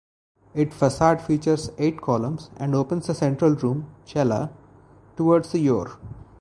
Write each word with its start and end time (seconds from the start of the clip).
Its 0.55 0.75
facade 0.75 1.21
features 1.21 1.69
eight 1.77 2.01
columns 2.01 2.49
and 2.57 2.73
opens 2.73 3.05
the 3.05 3.13
central 3.13 3.53
room 3.53 3.87
("cella") 4.03 4.49
towards 5.15 5.51
the 5.51 5.63
Eure. 5.63 5.95